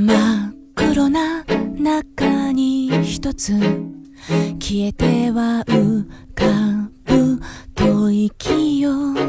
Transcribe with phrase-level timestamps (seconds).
[0.00, 3.58] 真っ黒な中に一つ
[4.60, 6.06] 消えては浮
[6.36, 7.40] かぶ
[7.74, 9.20] 吐息よ冷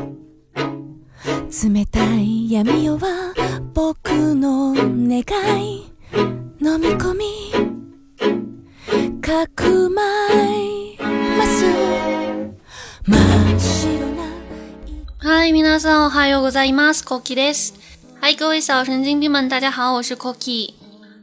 [1.88, 3.34] たい闇夜は
[3.74, 5.24] 僕の願
[5.60, 5.92] い
[6.62, 7.26] 飲み込み
[9.22, 10.04] かくま
[10.36, 11.00] い
[11.36, 11.66] ます
[13.08, 14.24] 真っ白な
[15.18, 17.04] 嗨，皆さんおはようございます。
[17.04, 17.79] Koki です。
[18.21, 20.75] 嗨，各位小神经病们，大家好，我是 Koki。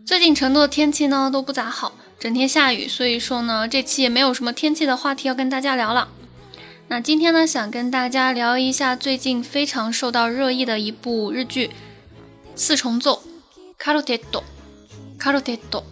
[0.06, 6.08] 最近成都的天气呢都不咋好，整天下雨，所以说呢这期也没有什么天气的话题要跟大家聊了。
[6.88, 11.68] 那今天呢想跟大家聊一下最近非常受到热议的一部日剧《
[12.56, 13.24] 四重奏》
[13.78, 14.44] 卡罗テッド。
[15.18, 15.84] 卡罗テッド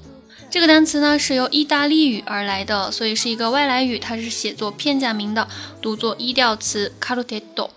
[0.50, 5.48] 这个单词呢是由意大利语而来的，所以是一个外来语，它是写作片假名的，
[5.82, 7.70] 读作一调词卡罗テッド。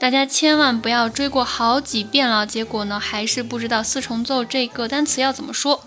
[0.00, 5.84] 大家千万不要追过好几遍了，结果呢还是不知道四重奏这个单词要怎么说。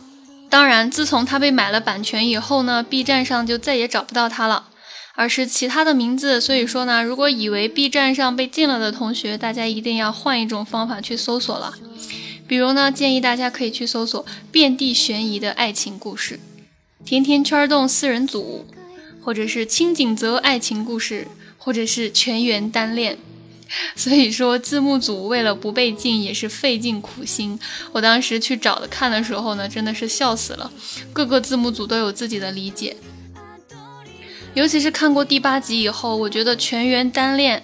[0.52, 4.68] 当然，自从它被买了版权以后呢，B 站上就再也找不到它了，
[5.16, 6.40] 而是其他的名字。
[6.40, 11.74] 所以说呢，如果以为 B 站上被禁了的同学，大家一定要换一种方法去搜索了。
[12.48, 16.40] 比如呢，建议大家可以去搜索遍地悬疑的爱情故事，
[17.04, 18.68] 甜甜圈洞四人组，
[19.24, 21.28] 或者是清景泽爱情故事，
[21.58, 23.18] 或者是全员单恋。
[23.96, 27.60] 所以说，字幕组为了不被禁也是费尽苦心。
[27.92, 30.72] 我当时去找的看的时候呢，真的是笑死了。
[31.12, 32.96] 各个字幕组都有自己的理解，
[34.54, 37.64] 尤其是看过第八集以后，我觉得“全员单恋”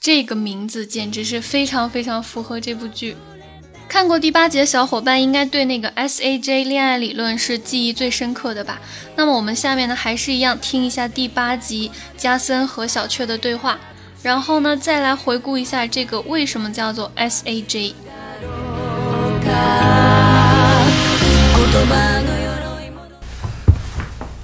[0.00, 3.16] 这个名字简直是非常非常符合这部剧。
[3.88, 8.80] 看过第八集的小伙伴应该对那个 SAJ 恋爱理论是记忆最深刻的吧？
[9.16, 13.80] 那么我们下面呢，还是一样听一下第八集加森和小雀的对话。
[14.23, 17.93] 然后呢，再来回顾一下这个为什么叫做 SAJ。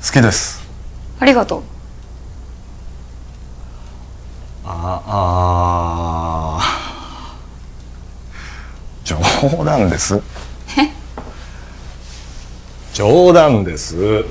[0.04, 0.62] 好きです
[1.20, 1.64] ありがとう。
[4.66, 10.22] ああー冗談です
[10.78, 10.92] え
[12.94, 14.26] 冗談です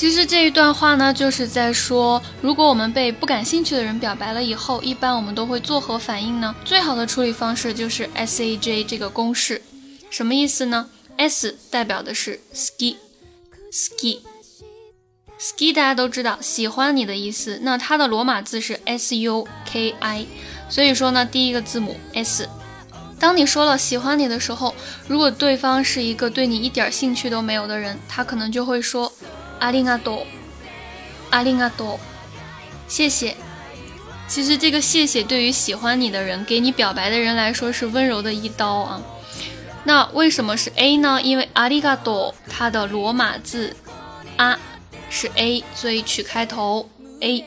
[0.00, 6.56] 其实这一段话呢，就是在说，如果我们被不感兴趣的人表白了以后，一般我们都会作何反应呢？
[6.64, 9.60] 最好的处理方式就是 SAJ 这个公式，
[10.08, 10.88] 什么意思呢
[11.18, 14.24] ？S 代表的是 ski，ski，ski
[15.74, 20.24] 大家都知道喜欢你的意思，那它的罗马字是 S U K I，
[20.70, 22.48] 所以说呢，第一个字母 S。
[23.18, 24.74] 当你说了喜欢你的时候，
[25.06, 29.12] 如果对方是一个对你一点兴趣都没有的人，他可能就会说。
[29.60, 30.26] 阿里嘎多，
[31.30, 32.00] 阿里嘎多，
[32.88, 33.36] 谢谢。
[34.26, 39.02] 其实这个谢谢对于喜欢你的人、给你表白的人来说是温柔的一刀啊。
[39.84, 41.20] 那为什么是 A 呢？
[41.22, 43.76] 因为阿里嘎多它的罗马字
[44.36, 44.58] 啊
[45.08, 46.88] 是 A，所以取开头
[47.20, 47.44] A。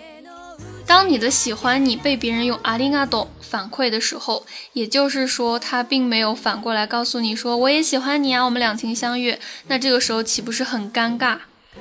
[0.86, 9.40] 当你的喜欢你被别人用阿里嘎多反馈的时候，也就是说他并没有反过来告诉你说我也喜欢你啊，我们两情相悦。
[9.68, 11.38] 那这个时候岂不是很尴尬？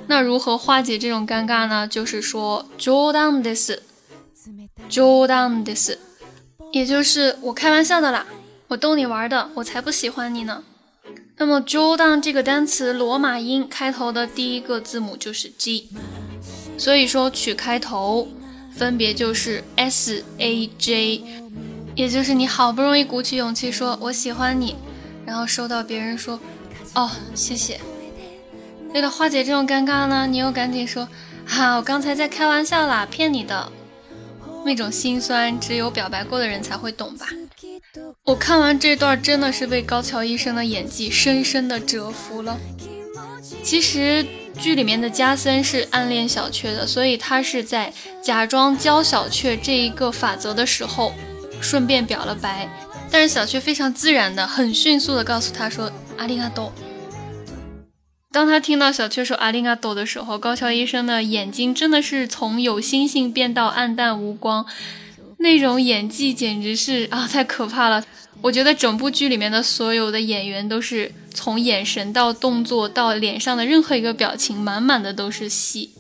[0.08, 1.88] 那如何化解这种尴尬呢？
[1.88, 3.80] 就是说冗談です，
[4.90, 5.98] 冗談です，
[6.72, 8.26] 也就是我开玩笑的啦，
[8.68, 10.64] 我逗你玩的，我才不喜欢你呢。
[11.38, 15.90] 那么冗談这个单词罗马音开头的第一个字母就是 G，
[16.78, 18.28] 所以说取开头
[18.76, 21.24] 分别就是 S A J，
[21.96, 24.76] 也就是你好不容易鼓起勇气说我喜欢你，
[25.26, 26.40] 然后收到别人说
[26.94, 27.80] 哦谢谢。
[28.93, 31.09] 为了化解这种尴尬呢，你又赶紧说
[31.47, 33.73] ：“哈，我刚才在开玩笑啦，骗你的。”
[34.65, 37.27] 那种心酸，只有表白过的人才会懂吧。
[38.25, 42.57] 我看完这段，真的是被高桥医生的演技深深的折服了。
[43.65, 44.25] 其实
[44.57, 47.93] 剧里面的加森是暗恋小雀的，所以他是在
[48.23, 51.13] 假装教小雀这一个法则的时候，
[51.61, 52.69] 顺便表了白。
[53.11, 56.73] 但是小雀非常自然的、很迅速的告诉他说：“阿里嘎多。”
[58.33, 64.65] 当他听到小雀说“阿里嘎多”的时候，高桥医生的眼睛真的是从有星星变到暗淡无光，
[65.37, 68.03] 那种演技简直是啊，太可怕了！
[68.41, 75.91] 我觉得整部剧里面的所有的演员都是从眼神到动作到脸上的任何一个表情，满满的都是戏，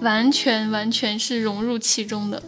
[0.00, 2.42] 完全完全是融入其中的。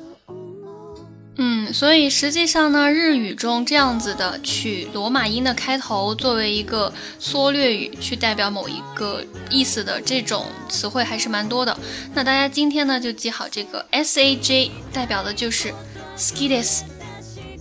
[1.66, 11.76] 嗯，所以实际上呢，日语中这样子的取罗马音的开头作为一个缩略语去代表某一个意思的这种词汇还是蛮多的。
[12.14, 16.84] 那大家今天呢就记好这个 S A J 代表的就是 好きです。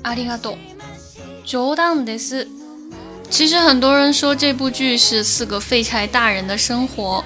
[0.02, 0.58] ありがとう。
[1.46, 2.46] 冗談です。
[3.30, 7.24] 其实很多人说这部剧是四个废柴大人的生活，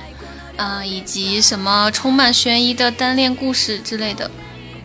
[0.56, 4.30] 啊，以及什么充满悬疑的单恋故事之类的。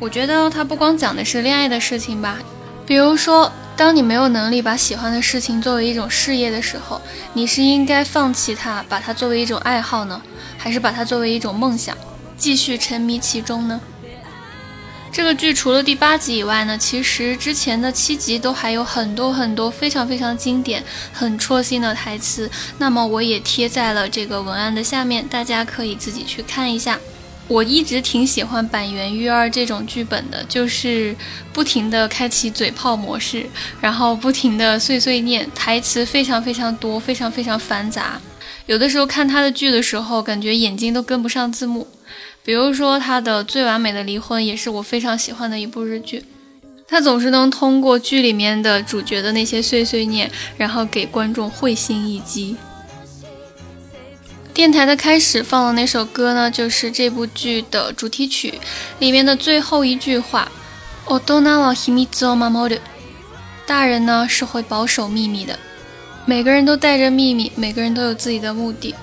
[0.00, 2.38] 我觉得它不光讲的是恋爱的事情吧，
[2.86, 7.00] 比如说，当你没有能力把喜欢的事情作为一种事业的时候，
[7.32, 10.20] 你是应该放弃它，把它作为一种爱好呢，
[10.58, 11.96] 还是把它作为一种梦想，
[12.36, 13.80] 继续沉迷其中呢？
[15.10, 20.82] 这个剧除了第八集以外呢，其实之前的七集都还有很多很多非常非常经典、
[21.12, 22.50] 很戳心的台词。
[22.78, 26.98] 那么我也贴在了这个文案的下面，大家可以自己去看一下。
[27.46, 31.14] 我一直挺喜欢板垣育二这种剧本的，就是
[31.52, 33.46] 不停的开启嘴炮模式，
[33.80, 38.20] 然后不停的碎碎念，台词非常非常多，非常非常繁杂。
[38.66, 41.86] 有的时候看他的剧的时候，感觉眼睛都跟不上字幕。
[42.42, 46.24] 比如说他的《最完美的离婚》也是我非常喜欢的一部日剧，
[46.88, 52.56] 他总是能通过剧里面的主角的那些碎碎念，然后给观众会心一击。
[54.54, 58.60] 电台的开始放的那首歌呢，就是这部剧的主题曲
[59.00, 60.50] 里面的最后一句话
[63.66, 65.58] ：“大人呢是会保守秘密的，
[66.24, 68.94] 每个人都带着秘密，每个人都有自己的目的。”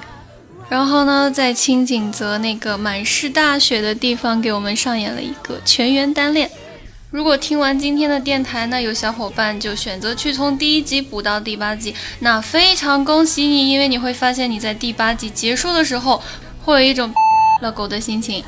[0.70, 6.50] 然后呢，在青井泽那个满是大雪的地方，给我们上演了一个全员单恋。
[7.12, 16.24] 如果听完今天的电台呢，有小伙伴就选择去从第一集补到第八集，那非常恭喜你，因为你会发现你在第八集结束的时候，
[16.64, 17.14] 会有一种
[17.62, 18.42] 了狗的心情。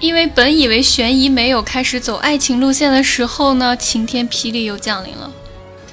[0.00, 5.30] 因为本以为悬疑没有开始走爱情路线的时候呢，晴天霹雳又降临了。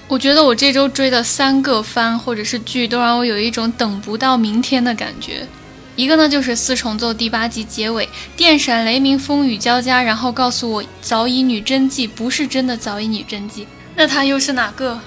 [0.08, 5.48] 我觉得我这周追的三个番或者是剧，都让我有一种等不到明天的感觉。
[5.96, 8.08] 一个呢就是四重奏第八集结尾，
[8.38, 15.00] 电闪雷鸣，风雨交加，然后告诉我早乙女真纪不是真的早乙女真纪，那她又是哪个？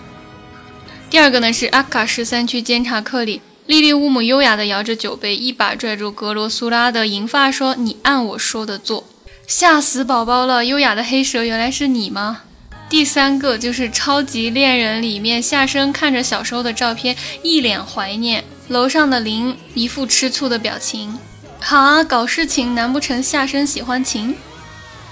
[1.08, 9.04] 第二个呢是阿卡十三区监察课里，莉莉乌姆优雅的摇着酒杯，一把拽住格罗苏拉的银发，说：“你按我说的做。”
[9.46, 10.64] 吓死宝宝了！
[10.64, 12.42] 优雅的黑蛇原来是你吗？
[12.88, 18.44] 第三个就是《超级恋人》里面夏生看着小时候的照片，一脸怀念。
[18.68, 21.18] 楼上的林一副吃醋的表情。
[21.60, 24.34] 好啊，搞事情难不成下身喜欢情？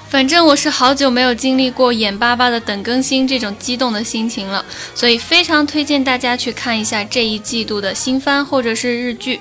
[0.09, 4.63] 反正我是好久没有经历过眼巴巴的等更新这种激动的心情了，
[4.95, 9.41] 所以非常推荐大家去看一下这一季度的新番或者是日剧。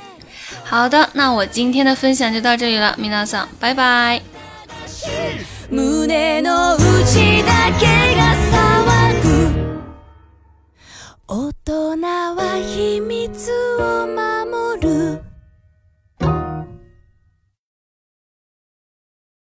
[0.64, 4.22] 好的，那我今天的分享就到这里了，米娜桑，拜拜。